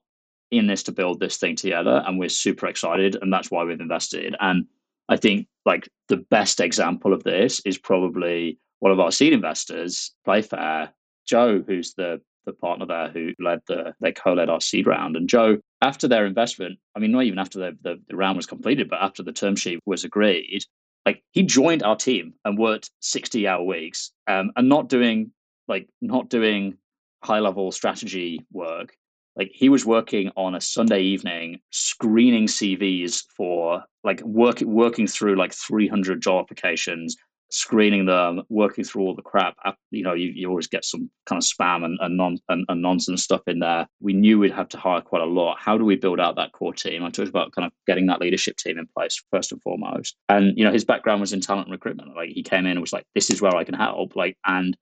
[0.51, 3.79] in this to build this thing together and we're super excited and that's why we've
[3.79, 4.35] invested.
[4.39, 4.67] And
[5.09, 10.11] I think like the best example of this is probably one of our seed investors,
[10.25, 10.91] Playfair,
[11.25, 15.15] Joe, who's the the partner there who led the they co-led our seed round.
[15.15, 18.45] And Joe, after their investment, I mean, not even after the, the, the round was
[18.45, 20.65] completed, but after the term sheet was agreed,
[21.05, 25.31] like he joined our team and worked 60 hour weeks um, and not doing
[25.69, 26.77] like not doing
[27.23, 28.97] high level strategy work
[29.37, 35.37] like he was working on a sunday evening screening cvs for like work, working through
[35.37, 37.15] like 300 job applications
[37.49, 39.55] screening them, working through all the crap.
[39.63, 42.65] Uh, you know, you, you always get some kind of spam and, and, non, and,
[42.67, 43.87] and nonsense stuff in there.
[43.99, 45.57] We knew we'd have to hire quite a lot.
[45.59, 47.03] How do we build out that core team?
[47.03, 50.15] I talked about kind of getting that leadership team in place first and foremost.
[50.29, 52.15] And, you know, his background was in talent recruitment.
[52.15, 54.15] Like he came in and was like, this is where I can help.
[54.15, 54.75] Like, and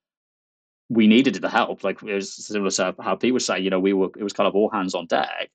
[0.90, 1.84] we needed the help.
[1.84, 4.34] Like it was similar to how Pete was saying, you know, we were, it was
[4.34, 5.50] kind of all hands on deck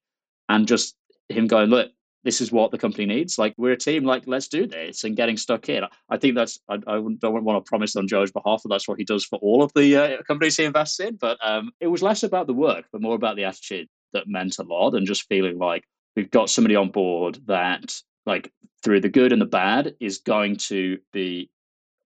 [0.49, 0.95] and just
[1.29, 1.91] him going, look,
[2.27, 3.39] this is what the company needs.
[3.39, 4.03] Like we're a team.
[4.03, 5.85] Like let's do this and getting stuck in.
[6.11, 6.59] I think that's.
[6.69, 9.39] I, I don't want to promise on Joe's behalf that that's what he does for
[9.39, 11.15] all of the uh, companies he invests in.
[11.15, 14.59] But um, it was less about the work, but more about the attitude that meant
[14.59, 15.85] a lot, and just feeling like
[16.17, 17.95] we've got somebody on board that,
[18.27, 21.49] like through the good and the bad, is going to be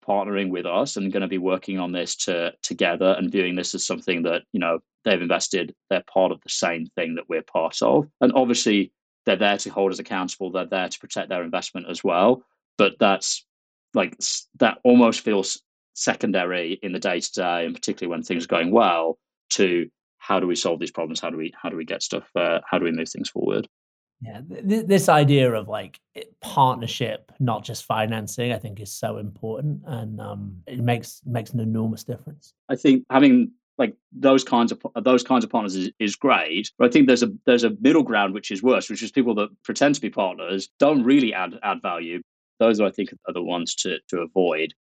[0.08, 3.74] partnering with us and going to be working on this to together and viewing this
[3.74, 7.42] as something that you know they've invested they're part of the same thing that we're
[7.42, 8.92] part of and obviously
[9.26, 10.50] they're there to hold us accountable.
[10.50, 12.42] They're there to protect their investment as well.
[12.78, 13.44] But that's
[13.92, 14.16] like
[14.58, 15.62] that almost feels
[15.94, 19.18] secondary in the day to day, and particularly when things are going well.
[19.50, 21.20] To how do we solve these problems?
[21.20, 22.28] How do we how do we get stuff?
[22.34, 23.68] Uh, how do we move things forward?
[24.22, 26.00] Yeah, th- this idea of like
[26.40, 31.60] partnership, not just financing, I think is so important, and um, it makes makes an
[31.60, 32.54] enormous difference.
[32.68, 36.88] I think having like those kinds of those kinds of partners is, is great but
[36.88, 39.48] i think there's a there's a middle ground which is worse which is people that
[39.62, 42.20] pretend to be partners don't really add add value
[42.58, 44.72] those i think are the ones to to avoid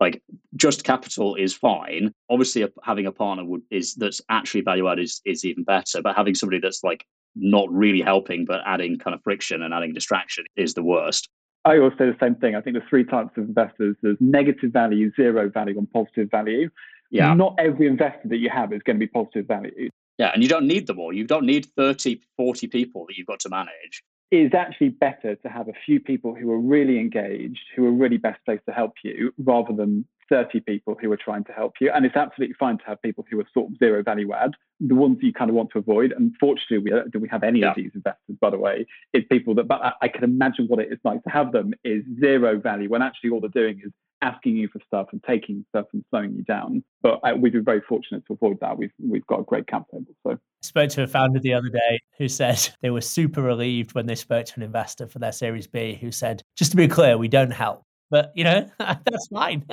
[0.00, 0.22] like
[0.56, 5.04] just capital is fine obviously a, having a partner would is that's actually value added
[5.04, 7.04] is, is even better but having somebody that's like
[7.36, 11.28] not really helping but adding kind of friction and adding distraction is the worst
[11.66, 12.54] I always say the same thing.
[12.54, 13.96] I think there's three types of investors.
[14.02, 16.68] There's negative value, zero value, and positive value
[17.10, 17.34] yeah.
[17.34, 19.90] not every investor that you have is going to be positive value.
[20.18, 21.12] Yeah, and you don't need them all.
[21.12, 24.04] You don't need 30, 40 people that you've got to manage.
[24.30, 27.92] It is actually better to have a few people who are really engaged, who are
[27.92, 31.74] really best placed to help you, rather than 30 people who are trying to help
[31.80, 31.90] you.
[31.92, 34.94] And it's absolutely fine to have people who are sort of zero value add, the
[34.94, 36.12] ones you kind of want to avoid.
[36.16, 37.70] Unfortunately, we don't we have any yeah.
[37.70, 38.86] of these investors, by the way.
[39.12, 42.04] It's people that, but I can imagine what it is like to have them is
[42.20, 43.92] zero value when actually all they're doing is
[44.24, 46.82] asking you for stuff and taking stuff and slowing you down.
[47.02, 48.76] But I, we've been very fortunate to avoid that.
[48.76, 50.14] We've we've got a great cap table.
[50.26, 53.94] So I spoke to a founder the other day who said they were super relieved
[53.94, 56.88] when they spoke to an investor for their Series B, who said, "Just to be
[56.88, 59.64] clear, we don't help." But you know, that's fine.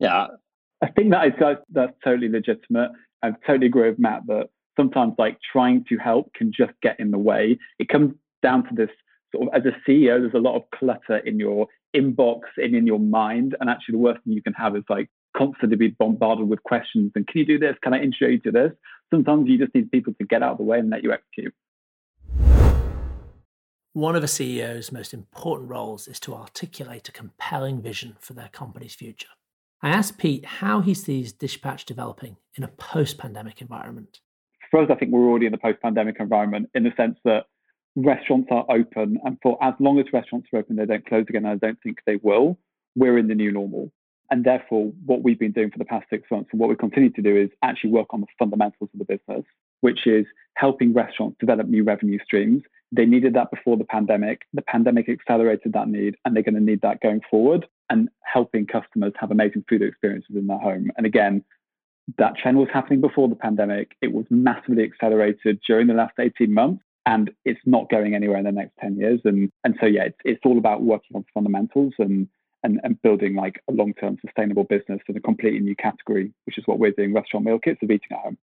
[0.00, 0.26] yeah,
[0.82, 2.90] I think that is that's totally legitimate.
[3.22, 7.10] I totally agree with Matt that sometimes like trying to help can just get in
[7.10, 7.58] the way.
[7.78, 8.90] It comes down to this
[9.34, 12.86] sort of as a CEO, there's a lot of clutter in your inbox and in
[12.86, 13.56] your mind.
[13.60, 17.12] And actually, the worst thing you can have is like constantly be bombarded with questions
[17.14, 17.76] and can you do this?
[17.82, 18.72] Can I intro you to this?
[19.12, 21.54] Sometimes you just need people to get out of the way and let you execute.
[23.92, 28.48] One of a CEO's most important roles is to articulate a compelling vision for their
[28.48, 29.28] company's future.
[29.82, 34.20] I asked Pete how he sees Dishpatch developing in a post pandemic environment.
[34.70, 37.44] For us, I think we're already in the post pandemic environment in the sense that
[37.96, 41.46] restaurants are open, and for as long as restaurants are open, they don't close again.
[41.46, 42.58] I don't think they will.
[42.94, 43.90] We're in the new normal.
[44.30, 47.10] And therefore, what we've been doing for the past six months and what we continue
[47.10, 49.44] to do is actually work on the fundamentals of the business,
[49.80, 52.62] which is helping restaurants develop new revenue streams.
[52.92, 54.42] They needed that before the pandemic.
[54.52, 58.66] The pandemic accelerated that need, and they're going to need that going forward and helping
[58.66, 60.90] customers have amazing food experiences in their home.
[60.96, 61.44] And again,
[62.18, 63.92] that trend was happening before the pandemic.
[64.02, 68.44] It was massively accelerated during the last 18 months and it's not going anywhere in
[68.44, 69.20] the next 10 years.
[69.24, 72.28] And, and so, yeah, it's, it's all about working on fundamentals and,
[72.64, 76.64] and, and building like a long-term sustainable business in a completely new category, which is
[76.66, 78.36] what we're doing, restaurant meal kits of eating at home.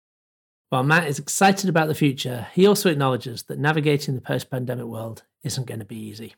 [0.69, 5.23] While Matt is excited about the future, he also acknowledges that navigating the post-pandemic world
[5.43, 6.33] isn't going to be easy.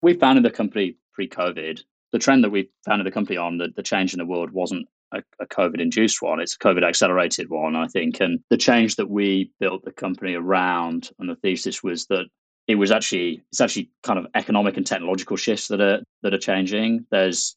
[0.00, 1.82] We founded the company pre-COVID.
[2.12, 4.88] The trend that we founded the company on, the, the change in the world wasn't
[5.12, 6.40] a, a COVID induced one.
[6.40, 8.20] It's a COVID accelerated one, I think.
[8.20, 12.26] And the change that we built the company around and the thesis was that
[12.66, 16.38] it was actually it's actually kind of economic and technological shifts that are that are
[16.38, 17.06] changing.
[17.10, 17.56] There's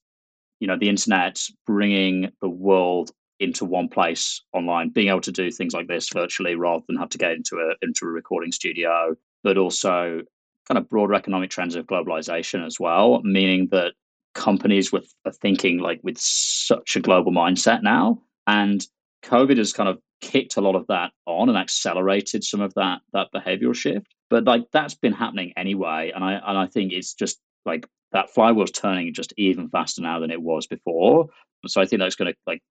[0.60, 5.52] you know the internet bringing the world into one place online, being able to do
[5.52, 9.16] things like this virtually rather than have to get into a into a recording studio,
[9.44, 10.22] but also
[10.68, 13.94] kind of broader economic trends of globalization as well, meaning that
[14.34, 18.22] companies with are thinking like with such a global mindset now.
[18.48, 18.86] And
[19.24, 23.02] COVID has kind of kicked a lot of that on and accelerated some of that
[23.14, 24.08] that behavioral shift.
[24.30, 26.12] But like that's been happening anyway.
[26.14, 30.20] And I and I think it's just like that flywheel's turning just even faster now
[30.20, 31.28] than it was before.
[31.68, 32.62] So I think that's going to like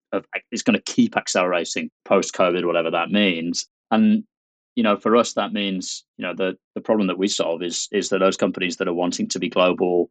[0.50, 3.66] it's going to keep accelerating post COVID, whatever that means.
[3.90, 4.24] And
[4.76, 7.88] you know, for us, that means you know the the problem that we solve is
[7.92, 10.10] is that those companies that are wanting to be global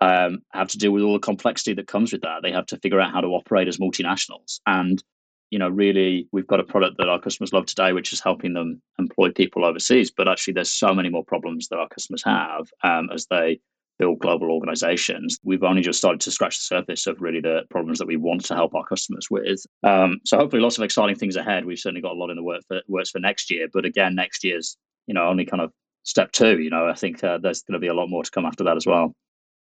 [0.00, 2.42] um, have to deal with all the complexity that comes with that.
[2.42, 4.60] They have to figure out how to operate as multinationals.
[4.66, 5.02] And,
[5.50, 8.54] you know, really, we've got a product that our customers love today, which is helping
[8.54, 10.10] them employ people overseas.
[10.10, 13.60] But actually, there's so many more problems that our customers have um, as they
[13.98, 15.38] build global organizations.
[15.44, 18.44] We've only just started to scratch the surface of really the problems that we want
[18.46, 19.64] to help our customers with.
[19.84, 21.64] Um, so hopefully, lots of exciting things ahead.
[21.64, 23.68] We've certainly got a lot in the work for, works for next year.
[23.72, 24.76] But again, next year's,
[25.06, 25.72] you know, only kind of
[26.02, 26.60] step two.
[26.60, 28.64] You know, I think uh, there's going to be a lot more to come after
[28.64, 29.14] that as well.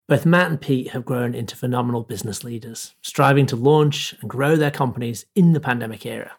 [0.08, 4.56] Both Matt and Pete have grown into phenomenal business leaders, striving to launch and grow
[4.56, 6.32] their companies in the pandemic era.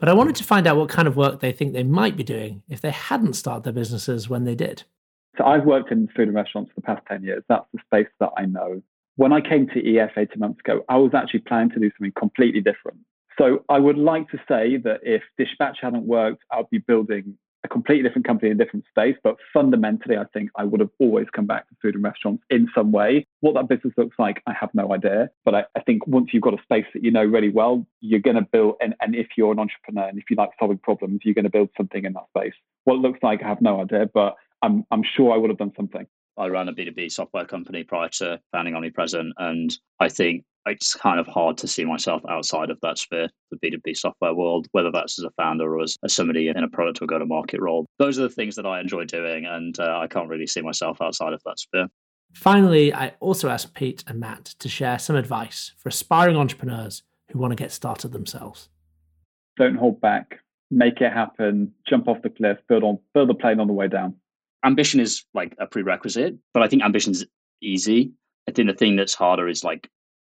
[0.00, 2.24] But I wanted to find out what kind of work they think they might be
[2.24, 4.84] doing if they hadn't started their businesses when they did.
[5.36, 7.44] So I've worked in food and restaurants for the past 10 years.
[7.48, 8.82] That's the space that I know.
[9.16, 12.12] When I came to EF 18 months ago, I was actually planning to do something
[12.18, 12.98] completely different.
[13.38, 17.68] So I would like to say that if Dishpatch hadn't worked, I'd be building a
[17.68, 19.16] completely different company in a different space.
[19.22, 22.68] But fundamentally, I think I would have always come back to food and restaurants in
[22.74, 23.26] some way.
[23.40, 25.30] What that business looks like, I have no idea.
[25.44, 28.20] But I, I think once you've got a space that you know really well, you're
[28.20, 31.20] going to build, and, and if you're an entrepreneur and if you like solving problems,
[31.24, 32.54] you're going to build something in that space.
[32.84, 35.58] What it looks like, I have no idea, but I'm, I'm sure I would have
[35.58, 36.06] done something.
[36.38, 39.34] I ran a B2B software company prior to founding Omnipresent.
[39.36, 43.56] And I think it's kind of hard to see myself outside of that sphere, the
[43.58, 47.02] B2B software world, whether that's as a founder or as, as somebody in a product
[47.02, 47.86] or go to market role.
[47.98, 49.44] Those are the things that I enjoy doing.
[49.46, 51.88] And uh, I can't really see myself outside of that sphere.
[52.34, 57.38] Finally, I also asked Pete and Matt to share some advice for aspiring entrepreneurs who
[57.38, 58.68] want to get started themselves.
[59.58, 60.38] Don't hold back,
[60.70, 63.86] make it happen, jump off the cliff, build on build a plane on the way
[63.86, 64.16] down
[64.64, 67.24] ambition is like a prerequisite, but I think ambition's
[67.60, 68.12] easy.
[68.48, 69.88] I think the thing that's harder is like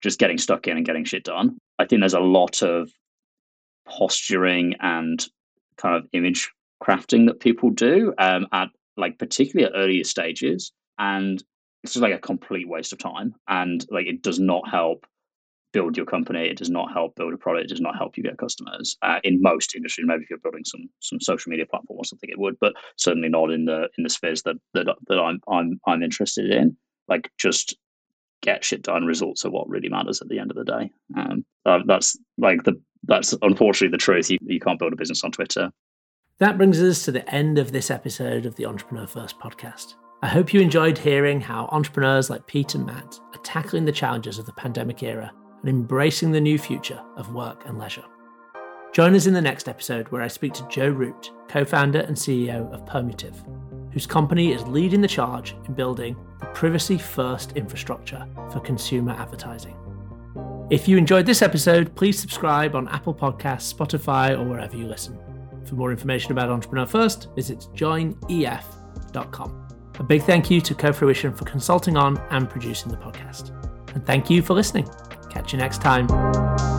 [0.04, 1.58] just getting stuck in and getting shit done.
[1.80, 2.92] I think there's a lot of
[3.88, 5.26] posturing and
[5.78, 6.52] kind of image
[6.84, 11.42] crafting that people do um, at like particularly at earlier stages, and
[11.84, 13.34] it's just like a complete waste of time.
[13.48, 15.06] And like it does not help
[15.72, 16.48] build your company.
[16.48, 17.66] It does not help build a product.
[17.66, 18.96] It does not help you get customers.
[19.02, 22.30] Uh, in most industries, maybe if you're building some some social media platform or something,
[22.30, 25.80] it would, but certainly not in the in the spheres that that that I'm I'm
[25.88, 26.78] I'm interested in.
[27.08, 27.76] Like just
[28.44, 29.06] get shit done.
[29.06, 30.92] Results are what really matters at the end of the day.
[31.18, 34.30] Um, uh, that's like the that's unfortunately the truth.
[34.30, 35.72] You you can't build a business on Twitter.
[36.40, 39.96] That brings us to the end of this episode of the Entrepreneur First podcast.
[40.22, 44.40] I hope you enjoyed hearing how entrepreneurs like Pete and Matt are tackling the challenges
[44.40, 45.32] of the pandemic era
[45.62, 48.06] and embracing the new future of work and leisure.
[48.94, 52.16] Join us in the next episode where I speak to Joe Root, co founder and
[52.16, 53.44] CEO of Permutive,
[53.94, 59.78] whose company is leading the charge in building the privacy first infrastructure for consumer advertising.
[60.70, 65.18] If you enjoyed this episode, please subscribe on Apple Podcasts, Spotify, or wherever you listen.
[65.66, 69.60] For more information about Entrepreneur First, visit joinef.com.
[70.00, 73.52] A big thank you to CoFruition for consulting on and producing the podcast.
[73.94, 74.90] And thank you for listening.
[75.30, 76.73] Catch you next time.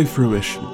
[0.00, 0.69] Co-fruition